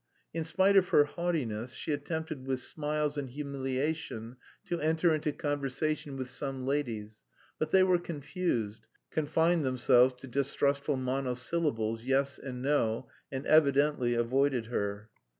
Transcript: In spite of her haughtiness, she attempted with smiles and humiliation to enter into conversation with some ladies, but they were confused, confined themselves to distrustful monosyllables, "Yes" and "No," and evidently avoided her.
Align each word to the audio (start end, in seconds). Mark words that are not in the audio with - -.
In 0.33 0.43
spite 0.43 0.75
of 0.77 0.89
her 0.89 1.03
haughtiness, 1.03 1.73
she 1.73 1.91
attempted 1.91 2.47
with 2.47 2.59
smiles 2.59 3.17
and 3.19 3.29
humiliation 3.29 4.37
to 4.65 4.79
enter 4.79 5.13
into 5.13 5.31
conversation 5.31 6.17
with 6.17 6.27
some 6.27 6.65
ladies, 6.65 7.21
but 7.59 7.69
they 7.69 7.83
were 7.83 7.99
confused, 7.99 8.87
confined 9.11 9.63
themselves 9.63 10.15
to 10.15 10.27
distrustful 10.27 10.97
monosyllables, 10.97 12.03
"Yes" 12.03 12.39
and 12.39 12.63
"No," 12.63 13.09
and 13.31 13.45
evidently 13.45 14.15
avoided 14.15 14.65
her. 14.65 15.11